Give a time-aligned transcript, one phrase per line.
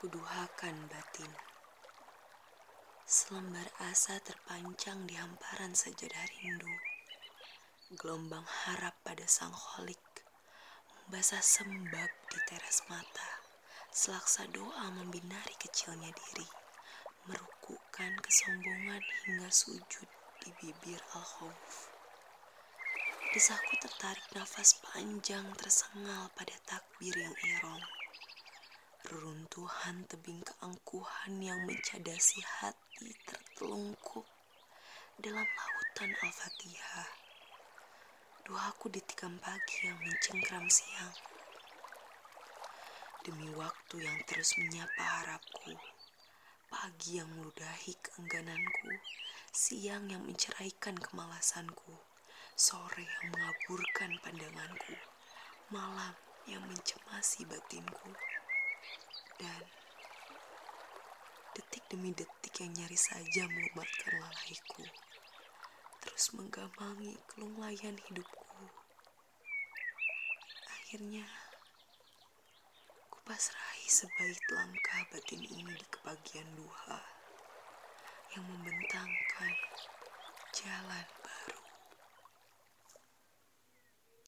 [0.00, 1.28] kuduhakan batin.
[3.04, 6.72] Selembar asa terpancang di hamparan sajadah rindu.
[8.00, 10.00] Gelombang harap pada sang holik
[11.04, 13.44] membasah sembab di teras mata.
[13.92, 16.48] Selaksa doa membinari kecilnya diri,
[17.28, 20.08] merukukan kesombongan hingga sujud
[20.40, 21.92] di bibir al-khawf.
[23.36, 27.99] Desahku tertarik nafas panjang tersengal pada takbir yang irong.
[29.60, 34.24] Reruntuhan tebing keangkuhan yang mencadasi hati tertelungkup
[35.20, 37.04] dalam lautan Al-Fatihah.
[38.48, 41.12] Doaku ditikam pagi yang mencengkram siang
[43.20, 45.76] demi waktu yang terus menyapa harapku.
[46.72, 48.96] Pagi yang meludahi keenggananku,
[49.52, 52.00] siang yang menceraikan kemalasanku,
[52.56, 54.96] sore yang mengaburkan pandanganku,
[55.68, 56.16] malam
[56.48, 58.16] yang mencemasi batinku,
[59.40, 59.64] dan
[61.56, 64.84] detik demi detik yang nyaris saja melumatkan lalaiku,
[66.04, 68.68] terus menggamangi kelunglayan hidupku.
[70.68, 71.24] Akhirnya,
[73.24, 77.00] Pasrahi sebaik langkah batin ini di kebagian duha
[78.36, 79.54] yang membentangkan
[80.52, 81.06] jalan